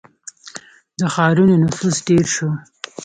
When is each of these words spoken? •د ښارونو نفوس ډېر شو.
•د 0.99 1.01
ښارونو 1.13 1.53
نفوس 1.63 1.95
ډېر 2.07 2.25
شو. 2.35 2.49